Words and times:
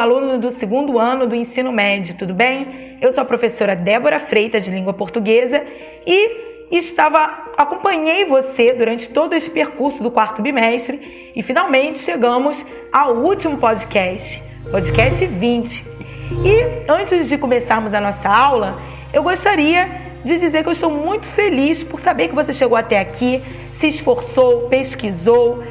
aluno 0.00 0.38
do 0.38 0.50
segundo 0.50 0.98
ano 0.98 1.26
do 1.26 1.34
ensino 1.34 1.70
médio, 1.70 2.16
tudo 2.16 2.32
bem? 2.32 2.96
Eu 3.00 3.12
sou 3.12 3.22
a 3.22 3.24
professora 3.24 3.76
Débora 3.76 4.18
Freitas 4.18 4.64
de 4.64 4.70
língua 4.70 4.94
portuguesa 4.94 5.62
e 6.06 6.76
estava 6.76 7.50
acompanhei 7.56 8.24
você 8.24 8.72
durante 8.72 9.10
todo 9.10 9.34
esse 9.34 9.50
percurso 9.50 10.02
do 10.02 10.10
quarto 10.10 10.40
bimestre 10.40 11.30
e 11.36 11.42
finalmente 11.42 11.98
chegamos 11.98 12.64
ao 12.90 13.16
último 13.16 13.58
podcast, 13.58 14.42
podcast 14.70 15.26
20. 15.26 15.84
E 16.44 16.90
antes 16.90 17.28
de 17.28 17.36
começarmos 17.36 17.92
a 17.92 18.00
nossa 18.00 18.28
aula, 18.28 18.80
eu 19.12 19.22
gostaria 19.22 19.86
de 20.24 20.38
dizer 20.38 20.62
que 20.62 20.68
eu 20.68 20.72
estou 20.72 20.90
muito 20.90 21.26
feliz 21.26 21.82
por 21.82 22.00
saber 22.00 22.28
que 22.28 22.34
você 22.34 22.54
chegou 22.54 22.76
até 22.76 22.98
aqui, 22.98 23.42
se 23.74 23.88
esforçou, 23.88 24.68
pesquisou, 24.68 25.62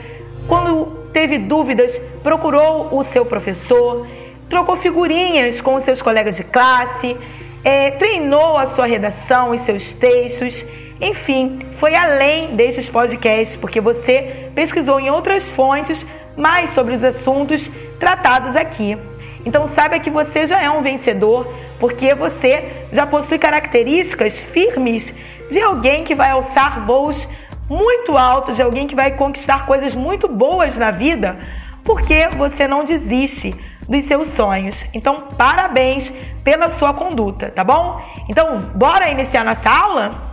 quando 0.48 1.00
teve 1.12 1.38
dúvidas, 1.38 2.00
procurou 2.22 2.90
o 2.92 3.04
seu 3.04 3.26
professor, 3.26 4.08
trocou 4.50 4.76
figurinhas 4.76 5.62
com 5.62 5.80
seus 5.80 6.02
colegas 6.02 6.36
de 6.36 6.44
classe, 6.44 7.16
é, 7.64 7.92
treinou 7.92 8.58
a 8.58 8.66
sua 8.66 8.86
redação 8.86 9.54
e 9.54 9.60
seus 9.60 9.92
textos. 9.92 10.66
Enfim, 11.00 11.60
foi 11.74 11.96
além 11.96 12.56
destes 12.56 12.90
podcasts, 12.90 13.56
porque 13.56 13.80
você 13.80 14.50
pesquisou 14.54 15.00
em 15.00 15.10
outras 15.10 15.50
fontes 15.50 16.06
mais 16.36 16.72
sobre 16.72 16.94
os 16.94 17.04
assuntos 17.04 17.70
tratados 18.00 18.56
aqui. 18.56 18.98
Então 19.46 19.68
saiba 19.70 20.00
que 20.00 20.10
você 20.10 20.46
já 20.46 20.62
é 20.62 20.70
um 20.70 20.82
vencedor, 20.82 21.48
porque 21.80 22.14
você 22.14 22.86
já 22.92 23.06
possui 23.06 23.38
características 23.38 24.42
firmes 24.42 25.14
de 25.50 25.62
alguém 25.62 26.04
que 26.04 26.14
vai 26.14 26.32
alçar 26.32 26.86
voos 26.86 27.28
muito 27.70 28.18
alto 28.18 28.52
de 28.52 28.62
alguém 28.62 28.88
que 28.88 28.96
vai 28.96 29.12
conquistar 29.12 29.66
coisas 29.66 29.94
muito 29.94 30.28
boas 30.28 30.78
na 30.78 30.92
vida, 30.92 31.38
porque 31.84 32.28
você 32.36 32.68
não 32.68 32.84
desiste 32.84 33.56
dos 33.90 34.06
seus 34.06 34.28
sonhos. 34.28 34.86
Então, 34.94 35.30
parabéns 35.36 36.14
pela 36.44 36.70
sua 36.70 36.94
conduta, 36.94 37.50
tá 37.50 37.64
bom? 37.64 38.00
Então, 38.30 38.60
bora 38.76 39.10
iniciar 39.10 39.44
nossa 39.44 39.70
aula? 39.70 40.29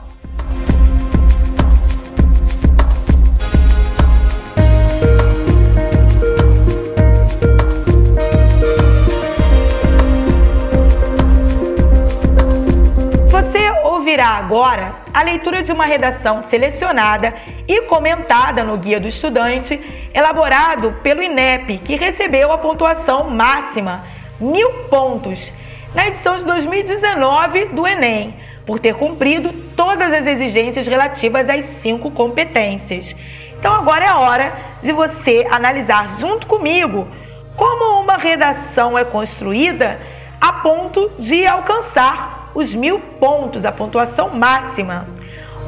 Ouvirá 14.16 14.28
agora 14.28 14.94
a 15.12 15.22
leitura 15.22 15.62
de 15.62 15.70
uma 15.70 15.84
redação 15.84 16.40
selecionada 16.40 17.34
e 17.68 17.82
comentada 17.82 18.64
no 18.64 18.78
Guia 18.78 18.98
do 18.98 19.06
Estudante, 19.06 19.78
elaborado 20.14 20.96
pelo 21.02 21.22
INEP, 21.22 21.78
que 21.78 21.96
recebeu 21.96 22.50
a 22.50 22.56
pontuação 22.56 23.28
máxima, 23.28 24.02
mil 24.40 24.70
pontos, 24.88 25.52
na 25.94 26.06
edição 26.06 26.36
de 26.38 26.44
2019 26.44 27.66
do 27.66 27.86
Enem, 27.86 28.34
por 28.64 28.78
ter 28.78 28.94
cumprido 28.94 29.52
todas 29.76 30.10
as 30.10 30.26
exigências 30.26 30.86
relativas 30.86 31.50
às 31.50 31.66
cinco 31.66 32.10
competências. 32.10 33.14
Então 33.58 33.74
agora 33.74 34.06
é 34.06 34.08
a 34.08 34.18
hora 34.18 34.52
de 34.82 34.92
você 34.92 35.46
analisar 35.50 36.18
junto 36.18 36.46
comigo 36.46 37.06
como 37.54 38.00
uma 38.00 38.16
redação 38.16 38.96
é 38.96 39.04
construída 39.04 40.00
a 40.40 40.54
ponto 40.54 41.10
de 41.18 41.46
alcançar 41.46 42.35
os 42.56 42.74
mil 42.74 42.98
pontos, 43.20 43.66
a 43.66 43.70
pontuação 43.70 44.30
máxima. 44.30 45.06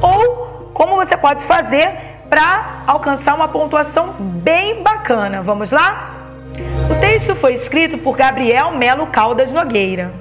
Ou 0.01 0.71
como 0.73 0.95
você 0.95 1.15
pode 1.15 1.45
fazer 1.45 1.87
para 2.27 2.81
alcançar 2.87 3.35
uma 3.35 3.47
pontuação 3.47 4.15
bem 4.17 4.81
bacana. 4.81 5.43
Vamos 5.43 5.71
lá? 5.71 6.15
O 6.89 6.99
texto 6.99 7.35
foi 7.35 7.53
escrito 7.53 7.99
por 7.99 8.17
Gabriel 8.17 8.71
Melo 8.71 9.05
Caldas 9.07 9.53
Nogueira. 9.53 10.11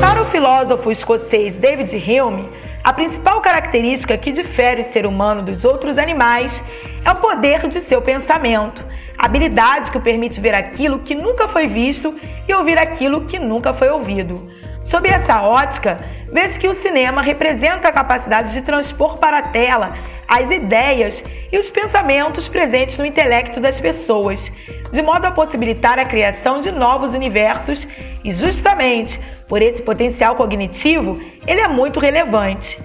Para 0.00 0.22
o 0.22 0.26
filósofo 0.26 0.92
escocês 0.92 1.56
David 1.56 1.96
Hume, 1.96 2.48
a 2.84 2.92
principal 2.92 3.40
característica 3.40 4.18
que 4.18 4.32
difere 4.32 4.82
o 4.82 4.90
ser 4.90 5.06
humano 5.06 5.42
dos 5.42 5.64
outros 5.64 5.98
animais 5.98 6.62
é 7.04 7.10
o 7.10 7.16
poder 7.16 7.68
de 7.68 7.80
seu 7.80 8.02
pensamento, 8.02 8.84
habilidade 9.16 9.90
que 9.90 9.98
o 9.98 10.00
permite 10.00 10.40
ver 10.40 10.54
aquilo 10.54 10.98
que 10.98 11.14
nunca 11.14 11.46
foi 11.46 11.68
visto 11.68 12.18
e 12.48 12.52
ouvir 12.52 12.78
aquilo 12.78 13.24
que 13.24 13.38
nunca 13.38 13.72
foi 13.72 13.88
ouvido. 13.88 14.50
Sob 14.82 15.08
essa 15.08 15.42
ótica, 15.42 16.04
vê-se 16.32 16.58
que 16.58 16.66
o 16.66 16.74
cinema 16.74 17.22
representa 17.22 17.86
a 17.86 17.92
capacidade 17.92 18.52
de 18.52 18.62
transpor 18.62 19.18
para 19.18 19.38
a 19.38 19.42
tela 19.42 19.94
as 20.26 20.50
ideias 20.50 21.22
e 21.52 21.58
os 21.58 21.70
pensamentos 21.70 22.48
presentes 22.48 22.98
no 22.98 23.04
intelecto 23.04 23.60
das 23.60 23.78
pessoas, 23.78 24.50
de 24.92 25.00
modo 25.00 25.24
a 25.24 25.30
possibilitar 25.30 25.98
a 25.98 26.04
criação 26.04 26.60
de 26.60 26.70
novos 26.70 27.14
universos, 27.14 27.88
e 28.22 28.30
justamente 28.30 29.18
por 29.48 29.62
esse 29.62 29.82
potencial 29.82 30.36
cognitivo, 30.36 31.20
ele 31.46 31.60
é 31.60 31.66
muito 31.66 31.98
relevante. 31.98 32.78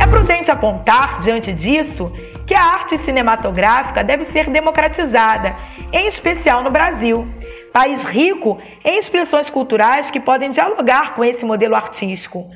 É 0.00 0.06
prudente 0.06 0.50
apontar, 0.50 1.20
diante 1.20 1.52
disso, 1.52 2.12
que 2.46 2.54
a 2.54 2.62
arte 2.62 2.98
cinematográfica 2.98 4.02
deve 4.02 4.24
ser 4.24 4.50
democratizada, 4.50 5.56
em 5.92 6.06
especial 6.06 6.62
no 6.62 6.70
Brasil, 6.70 7.26
país 7.72 8.02
rico 8.02 8.60
em 8.84 8.98
expressões 8.98 9.48
culturais 9.48 10.10
que 10.10 10.20
podem 10.20 10.50
dialogar 10.50 11.14
com 11.14 11.24
esse 11.24 11.44
modelo 11.44 11.74
artístico, 11.74 12.50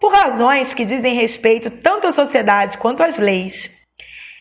por 0.00 0.12
razões 0.12 0.74
que 0.74 0.84
dizem 0.84 1.14
respeito 1.14 1.70
tanto 1.70 2.06
à 2.06 2.12
sociedade 2.12 2.76
quanto 2.76 3.02
às 3.02 3.18
leis. 3.18 3.70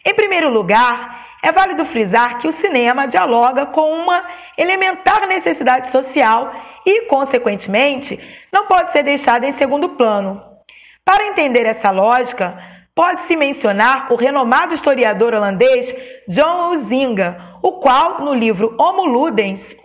Em 0.06 0.14
primeiro 0.14 0.50
lugar, 0.50 1.17
é 1.48 1.52
válido 1.52 1.86
frisar 1.86 2.38
que 2.38 2.48
o 2.48 2.52
cinema 2.52 3.08
dialoga 3.08 3.66
com 3.66 3.92
uma 3.92 4.24
elementar 4.58 5.28
necessidade 5.28 5.90
social 5.90 6.54
e, 6.86 7.04
consequentemente, 7.08 8.20
não 8.52 8.66
pode 8.66 8.92
ser 8.92 9.04
deixado 9.04 9.44
em 9.44 9.52
segundo 9.52 9.90
plano. 9.90 10.42
Para 11.04 11.28
entender 11.28 11.66
essa 11.66 11.92
lógica, 11.92 12.58
Pode-se 12.98 13.36
mencionar 13.36 14.12
o 14.12 14.16
renomado 14.16 14.74
historiador 14.74 15.36
holandês 15.36 15.96
John 16.28 16.70
Huizinga, 16.70 17.38
o 17.62 17.74
qual, 17.74 18.22
no 18.22 18.34
livro 18.34 18.76
Homo 18.76 19.06
Ludens, 19.06 19.76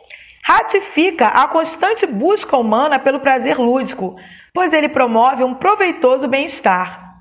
ratifica 0.43 1.27
a 1.27 1.47
constante 1.47 2.06
busca 2.06 2.56
humana 2.56 2.99
pelo 2.99 3.21
prazer 3.21 3.59
lúdico, 3.59 4.17
pois 4.55 4.72
ele 4.72 4.89
promove 4.89 5.45
um 5.45 5.53
proveitoso 5.53 6.27
bem-estar. 6.27 7.12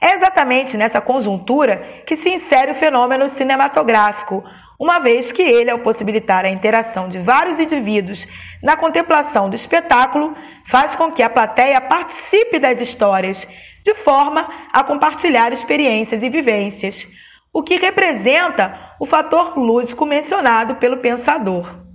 É 0.00 0.14
exatamente 0.14 0.76
nessa 0.76 1.00
conjuntura 1.00 2.02
que 2.06 2.16
se 2.16 2.30
insere 2.30 2.72
o 2.72 2.74
fenômeno 2.74 3.28
cinematográfico, 3.28 4.44
uma 4.78 5.00
vez 5.00 5.32
que 5.32 5.42
ele, 5.42 5.70
ao 5.70 5.80
possibilitar 5.80 6.44
a 6.44 6.50
interação 6.50 7.08
de 7.08 7.18
vários 7.18 7.58
indivíduos 7.58 8.26
na 8.62 8.76
contemplação 8.76 9.48
do 9.48 9.56
espetáculo, 9.56 10.36
faz 10.64 10.94
com 10.94 11.10
que 11.10 11.22
a 11.22 11.28
plateia 11.28 11.80
participe 11.80 12.60
das 12.60 12.80
histórias 12.80 13.46
de 13.84 13.94
forma 13.94 14.48
a 14.72 14.84
compartilhar 14.84 15.52
experiências 15.52 16.22
e 16.22 16.28
vivências, 16.28 17.06
o 17.52 17.62
que 17.62 17.76
representa 17.76 18.94
o 19.00 19.06
fator 19.06 19.58
lúdico 19.58 20.06
mencionado 20.06 20.76
pelo 20.76 20.98
pensador. 20.98 21.88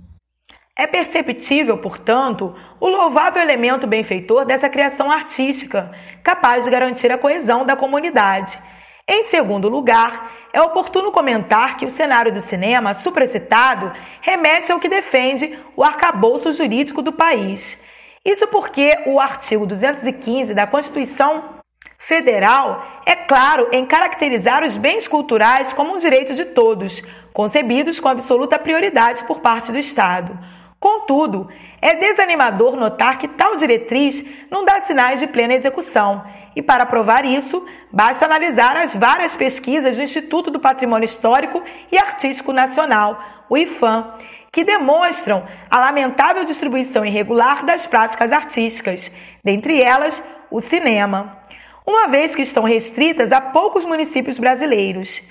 É 0.76 0.88
perceptível, 0.88 1.78
portanto, 1.78 2.54
o 2.80 2.88
louvável 2.88 3.40
elemento 3.40 3.86
benfeitor 3.86 4.44
dessa 4.44 4.68
criação 4.68 5.08
artística, 5.10 5.92
capaz 6.24 6.64
de 6.64 6.70
garantir 6.70 7.12
a 7.12 7.18
coesão 7.18 7.64
da 7.64 7.76
comunidade. 7.76 8.58
Em 9.06 9.24
segundo 9.24 9.68
lugar, 9.68 10.32
é 10.50 10.62
oportuno 10.62 11.12
comentar 11.12 11.76
que 11.76 11.84
o 11.84 11.90
cenário 11.90 12.32
do 12.32 12.40
cinema 12.40 12.94
supracitado 12.94 13.92
remete 14.22 14.72
ao 14.72 14.80
que 14.80 14.88
defende 14.88 15.58
o 15.76 15.84
arcabouço 15.84 16.52
jurídico 16.54 17.02
do 17.02 17.12
país. 17.12 17.84
Isso 18.24 18.46
porque 18.46 18.88
o 19.04 19.20
artigo 19.20 19.66
215 19.66 20.54
da 20.54 20.66
Constituição 20.66 21.56
federal 21.98 23.02
é 23.04 23.14
claro 23.14 23.68
em 23.72 23.84
caracterizar 23.84 24.64
os 24.64 24.78
bens 24.78 25.06
culturais 25.06 25.74
como 25.74 25.94
um 25.94 25.98
direito 25.98 26.32
de 26.32 26.46
todos, 26.46 27.02
concebidos 27.34 28.00
com 28.00 28.08
absoluta 28.08 28.58
prioridade 28.58 29.24
por 29.24 29.40
parte 29.40 29.70
do 29.70 29.78
Estado. 29.78 30.38
Contudo, 30.84 31.48
é 31.80 31.94
desanimador 31.94 32.76
notar 32.76 33.16
que 33.16 33.26
tal 33.26 33.56
diretriz 33.56 34.22
não 34.50 34.66
dá 34.66 34.80
sinais 34.80 35.18
de 35.18 35.26
plena 35.26 35.54
execução. 35.54 36.22
E 36.54 36.60
para 36.60 36.84
provar 36.84 37.24
isso, 37.24 37.64
basta 37.90 38.26
analisar 38.26 38.76
as 38.76 38.94
várias 38.94 39.34
pesquisas 39.34 39.96
do 39.96 40.02
Instituto 40.02 40.50
do 40.50 40.60
Patrimônio 40.60 41.06
Histórico 41.06 41.62
e 41.90 41.96
Artístico 41.96 42.52
Nacional, 42.52 43.18
o 43.48 43.56
IFAM, 43.56 44.12
que 44.52 44.62
demonstram 44.62 45.46
a 45.70 45.78
lamentável 45.78 46.44
distribuição 46.44 47.02
irregular 47.02 47.64
das 47.64 47.86
práticas 47.86 48.30
artísticas, 48.30 49.10
dentre 49.42 49.82
elas 49.82 50.22
o 50.50 50.60
cinema 50.60 51.38
uma 51.86 52.08
vez 52.08 52.34
que 52.34 52.42
estão 52.42 52.62
restritas 52.62 53.32
a 53.32 53.40
poucos 53.40 53.86
municípios 53.86 54.38
brasileiros. 54.38 55.22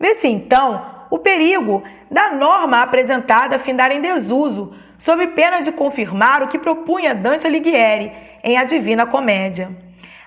Vê-se 0.00 0.26
então 0.26 0.91
o 1.12 1.18
perigo 1.18 1.82
da 2.10 2.32
norma 2.32 2.80
apresentada 2.80 3.58
findar 3.58 3.92
em 3.92 4.00
desuso, 4.00 4.74
sob 4.96 5.26
pena 5.26 5.60
de 5.60 5.70
confirmar 5.70 6.42
o 6.42 6.48
que 6.48 6.58
propunha 6.58 7.14
Dante 7.14 7.46
Alighieri 7.46 8.10
em 8.42 8.56
A 8.56 8.64
Divina 8.64 9.04
Comédia. 9.04 9.68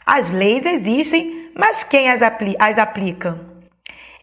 As 0.06 0.30
leis 0.30 0.64
existem, 0.64 1.50
mas 1.56 1.84
quem 1.84 2.12
as, 2.12 2.22
apli 2.22 2.56
as 2.60 2.78
aplica? 2.78 3.36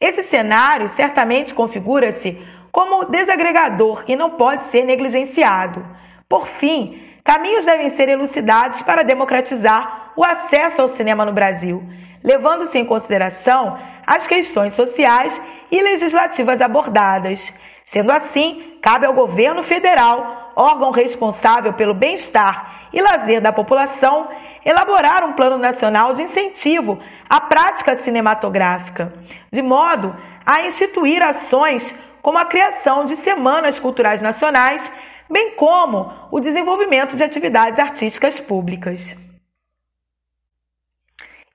Esse 0.01 0.23
cenário 0.23 0.87
certamente 0.87 1.53
configura-se 1.53 2.41
como 2.71 3.07
desagregador 3.07 4.05
e 4.07 4.15
não 4.15 4.31
pode 4.31 4.67
ser 4.67 4.85
negligenciado. 4.85 5.85
Por 6.29 6.47
fim, 6.47 7.03
caminhos 7.25 7.65
devem 7.65 7.91
ser 7.91 8.09
elucidados 8.09 8.83
para 8.83 9.03
democratizar 9.03 10.13
o 10.15 10.25
acesso 10.25 10.81
ao 10.81 10.87
cinema 10.87 11.25
no 11.25 11.33
Brasil, 11.33 11.83
levando-se 12.23 12.79
em 12.79 12.85
consideração 12.85 13.77
as 14.07 14.27
questões 14.27 14.75
sociais 14.75 15.41
e 15.71 15.83
legislativas 15.83 16.61
abordadas. 16.61 17.53
Sendo 17.85 18.13
assim, 18.13 18.79
cabe 18.83 19.07
ao 19.07 19.15
governo 19.15 19.63
federal, 19.63 20.53
órgão 20.57 20.91
responsável 20.91 21.73
pelo 21.73 21.95
bem-estar 21.95 22.89
e 22.93 23.01
lazer 23.01 23.41
da 23.41 23.53
população, 23.53 24.29
elaborar 24.65 25.25
um 25.25 25.33
plano 25.33 25.59
nacional 25.59 26.13
de 26.15 26.23
incentivo 26.23 26.99
à 27.29 27.41
prática 27.41 27.97
cinematográfica, 27.97 29.13
de 29.51 29.63
modo 29.63 30.15
a 30.45 30.63
instituir 30.63 31.23
ações 31.23 31.95
como 32.21 32.39
a 32.39 32.45
criação 32.45 33.05
de 33.05 33.17
semanas 33.17 33.81
culturais 33.81 34.23
nacionais, 34.23 34.93
bem 35.29 35.57
como 35.57 36.13
o 36.31 36.39
desenvolvimento 36.39 37.17
de 37.17 37.25
atividades 37.25 37.79
artísticas 37.79 38.39
públicas. 38.39 39.17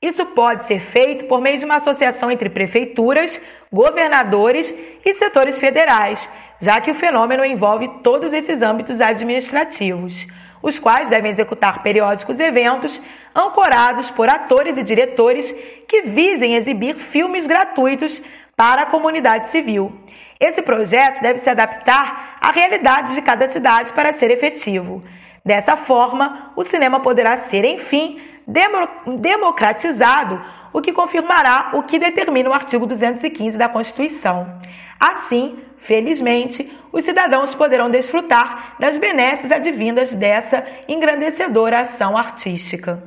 Isso 0.02 0.24
pode 0.28 0.66
ser 0.66 0.80
feito 0.80 1.26
por 1.26 1.42
meio 1.42 1.58
de 1.58 1.66
uma 1.66 1.78
associação 1.78 2.30
entre 2.30 2.50
prefeituras, 2.50 3.42
governadores 3.72 4.74
e 5.04 5.14
setores 5.16 5.60
federais, 5.60 6.30
já 6.60 6.80
que 6.80 6.92
o 6.92 6.96
fenômeno 6.96 7.44
envolve 7.44 7.88
todos 8.04 8.32
esses 8.32 8.62
âmbitos 8.62 9.02
administrativos, 9.02 10.28
os 10.62 10.78
quais 10.78 11.10
devem 11.10 11.32
executar 11.32 11.82
periódicos 11.82 12.40
eventos 12.40 13.02
ancorados 13.34 14.12
por 14.12 14.30
atores 14.30 14.78
e 14.78 14.84
diretores 14.84 15.52
que 15.88 16.04
visem 16.04 16.56
exibir 16.56 16.96
filmes 16.96 17.48
gratuitos 17.48 18.22
para 18.56 18.84
a 18.84 18.88
comunidade 18.88 19.50
civil. 19.50 19.92
Esse 20.40 20.62
projeto 20.62 21.22
deve 21.22 21.40
se 21.40 21.50
adaptar 21.50 22.38
à 22.40 22.52
realidade 22.52 23.16
de 23.16 23.22
cada 23.22 23.48
cidade 23.48 23.94
para 23.94 24.12
ser 24.12 24.30
efetivo. 24.30 25.04
Dessa 25.44 25.76
forma, 25.76 26.52
o 26.56 26.64
cinema 26.64 27.00
poderá 27.00 27.38
ser, 27.38 27.66
enfim, 27.66 28.22
democratizado, 28.48 30.42
o 30.72 30.82
que 30.82 30.94
confirmará 30.94 31.72
o 31.74 31.84
que 31.84 32.00
determina 32.00 32.50
o 32.50 32.54
artigo 32.54 32.86
215 32.86 33.58
da 33.58 33.68
Constituição. 33.68 34.60
Assim, 35.00 35.60
felizmente, 35.78 36.72
os 36.92 37.04
cidadãos 37.04 37.54
poderão 37.54 37.90
desfrutar 37.90 38.76
das 38.80 38.98
benesses 38.98 39.52
advindas 39.52 40.14
dessa 40.14 40.66
engrandecedora 40.88 41.80
ação 41.82 42.18
artística. 42.18 43.04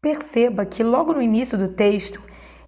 Perceba 0.00 0.66
que 0.66 0.82
logo 0.82 1.12
no 1.12 1.22
início 1.22 1.56
do 1.56 1.68
texto, 1.68 2.20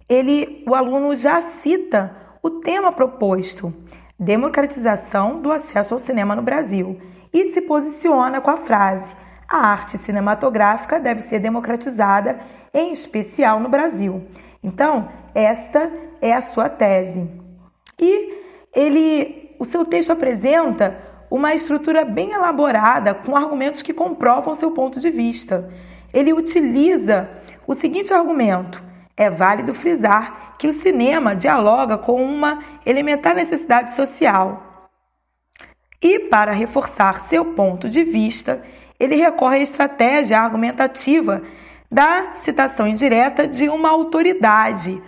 ele, 0.09 0.63
o 0.67 0.73
aluno 0.73 1.15
já 1.15 1.41
cita 1.41 2.15
o 2.41 2.49
tema 2.49 2.91
proposto, 2.91 3.73
democratização 4.17 5.41
do 5.41 5.51
acesso 5.51 5.93
ao 5.93 5.99
cinema 5.99 6.35
no 6.35 6.41
Brasil, 6.41 6.99
e 7.33 7.51
se 7.51 7.61
posiciona 7.61 8.41
com 8.41 8.49
a 8.49 8.57
frase: 8.57 9.13
a 9.47 9.57
arte 9.57 9.97
cinematográfica 9.97 10.99
deve 10.99 11.21
ser 11.21 11.39
democratizada, 11.39 12.39
em 12.73 12.91
especial 12.91 13.59
no 13.59 13.69
Brasil. 13.69 14.27
Então, 14.61 15.09
esta 15.33 15.89
é 16.21 16.33
a 16.33 16.41
sua 16.41 16.67
tese. 16.67 17.29
E 17.99 18.33
ele, 18.75 19.55
o 19.57 19.65
seu 19.65 19.85
texto 19.85 20.11
apresenta 20.11 20.97
uma 21.31 21.53
estrutura 21.53 22.03
bem 22.05 22.31
elaborada 22.31 23.13
com 23.13 23.35
argumentos 23.35 23.81
que 23.81 23.93
comprovam 23.93 24.55
seu 24.55 24.71
ponto 24.71 24.99
de 24.99 25.09
vista. 25.09 25.69
Ele 26.13 26.33
utiliza 26.33 27.29
o 27.65 27.73
seguinte 27.73 28.13
argumento: 28.13 28.83
é 29.15 29.29
válido 29.29 29.73
frisar 29.73 30.55
que 30.57 30.67
o 30.67 30.73
cinema 30.73 31.35
dialoga 31.35 31.97
com 31.97 32.21
uma 32.23 32.63
elementar 32.85 33.35
necessidade 33.35 33.95
social. 33.95 34.89
E, 36.01 36.19
para 36.19 36.51
reforçar 36.51 37.21
seu 37.21 37.43
ponto 37.43 37.89
de 37.89 38.03
vista, 38.03 38.61
ele 38.99 39.15
recorre 39.15 39.57
à 39.57 39.61
estratégia 39.61 40.39
argumentativa 40.39 41.41
da 41.89 42.35
citação 42.35 42.87
indireta 42.87 43.47
de 43.47 43.69
uma 43.69 43.89
autoridade, 43.89 45.01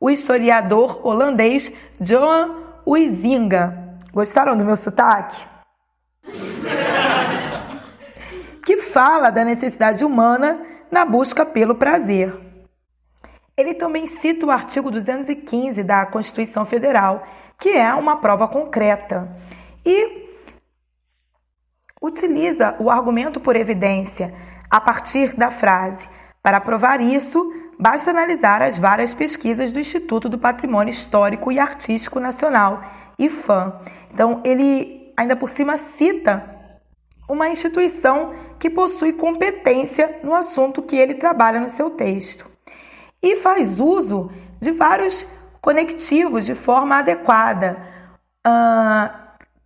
o 0.00 0.10
historiador 0.10 1.06
holandês 1.06 1.72
Johan 2.00 2.56
Huizinga. 2.84 3.98
Gostaram 4.12 4.56
do 4.56 4.64
meu 4.64 4.76
sotaque? 4.76 5.36
que 8.64 8.78
fala 8.78 9.30
da 9.30 9.44
necessidade 9.44 10.04
humana 10.04 10.60
na 10.90 11.04
busca 11.04 11.46
pelo 11.46 11.76
prazer. 11.76 12.34
Ele 13.56 13.74
também 13.74 14.06
cita 14.06 14.44
o 14.44 14.50
artigo 14.50 14.90
215 14.90 15.84
da 15.84 16.04
Constituição 16.04 16.66
Federal, 16.66 17.24
que 17.58 17.70
é 17.70 17.94
uma 17.94 18.16
prova 18.16 18.48
concreta, 18.48 19.30
e 19.84 20.25
utiliza 22.06 22.74
o 22.78 22.90
argumento 22.90 23.40
por 23.40 23.56
evidência 23.56 24.32
a 24.70 24.80
partir 24.80 25.34
da 25.36 25.50
frase. 25.50 26.08
Para 26.42 26.60
provar 26.60 27.00
isso, 27.00 27.52
basta 27.78 28.10
analisar 28.10 28.62
as 28.62 28.78
várias 28.78 29.12
pesquisas 29.12 29.72
do 29.72 29.80
Instituto 29.80 30.28
do 30.28 30.38
Patrimônio 30.38 30.90
Histórico 30.90 31.50
e 31.50 31.58
Artístico 31.58 32.20
Nacional, 32.20 32.82
IFAM. 33.18 33.80
Então, 34.12 34.40
ele 34.44 35.12
ainda 35.16 35.34
por 35.34 35.48
cima 35.48 35.76
cita 35.76 36.56
uma 37.28 37.48
instituição 37.48 38.34
que 38.58 38.70
possui 38.70 39.12
competência 39.12 40.20
no 40.22 40.34
assunto 40.34 40.82
que 40.82 40.96
ele 40.96 41.14
trabalha 41.14 41.60
no 41.60 41.68
seu 41.68 41.90
texto. 41.90 42.48
E 43.22 43.36
faz 43.36 43.80
uso 43.80 44.30
de 44.60 44.70
vários 44.70 45.26
conectivos 45.60 46.46
de 46.46 46.54
forma 46.54 46.98
adequada, 46.98 47.76
uh, 48.46 49.10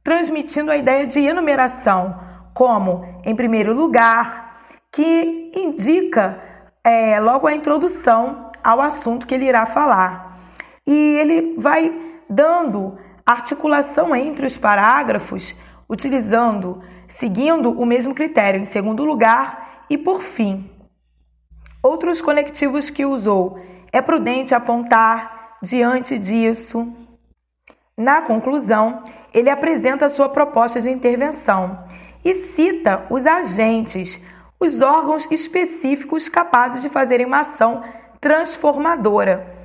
transmitindo 0.02 0.70
a 0.70 0.76
ideia 0.76 1.06
de 1.06 1.20
enumeração, 1.20 2.29
como, 2.60 3.06
em 3.24 3.34
primeiro 3.34 3.72
lugar, 3.72 4.66
que 4.92 5.50
indica 5.56 6.38
é, 6.84 7.18
logo 7.18 7.46
a 7.46 7.54
introdução 7.54 8.50
ao 8.62 8.82
assunto 8.82 9.26
que 9.26 9.34
ele 9.34 9.46
irá 9.46 9.64
falar. 9.64 10.38
E 10.86 10.92
ele 10.92 11.54
vai 11.56 11.90
dando 12.28 12.98
articulação 13.24 14.14
entre 14.14 14.44
os 14.44 14.58
parágrafos, 14.58 15.56
utilizando, 15.88 16.82
seguindo 17.08 17.70
o 17.70 17.86
mesmo 17.86 18.14
critério, 18.14 18.60
em 18.60 18.66
segundo 18.66 19.06
lugar 19.06 19.86
e 19.88 19.96
por 19.96 20.20
fim. 20.20 20.70
Outros 21.82 22.20
conectivos 22.20 22.90
que 22.90 23.06
usou 23.06 23.58
é 23.90 24.02
prudente 24.02 24.54
apontar, 24.54 25.56
diante 25.62 26.18
disso. 26.18 26.92
Na 27.96 28.20
conclusão, 28.20 29.02
ele 29.32 29.48
apresenta 29.48 30.10
sua 30.10 30.28
proposta 30.28 30.78
de 30.78 30.90
intervenção 30.90 31.88
e 32.24 32.34
cita 32.34 33.06
os 33.10 33.26
agentes, 33.26 34.20
os 34.58 34.80
órgãos 34.80 35.26
específicos 35.30 36.28
capazes 36.28 36.82
de 36.82 36.88
fazerem 36.88 37.26
uma 37.26 37.40
ação 37.40 37.82
transformadora. 38.20 39.58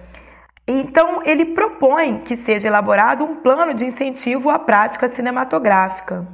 Então, 0.67 1.21
ele 1.23 1.45
propõe 1.45 2.19
que 2.19 2.35
seja 2.35 2.67
elaborado 2.67 3.23
um 3.23 3.35
plano 3.35 3.73
de 3.73 3.85
incentivo 3.85 4.49
à 4.49 4.57
prática 4.57 5.07
cinematográfica. 5.07 6.25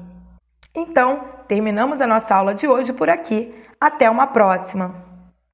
Então, 0.73 1.21
terminamos 1.47 1.99
a 1.99 2.07
nossa 2.07 2.33
aula 2.33 2.53
de 2.53 2.67
hoje 2.67 2.93
por 2.93 3.09
aqui. 3.09 3.53
Até 3.79 4.09
uma 4.09 4.27
próxima! 4.27 5.10